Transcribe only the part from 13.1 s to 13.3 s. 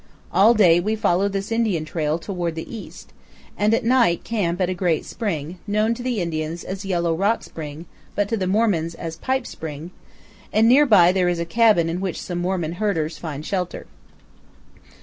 OF THE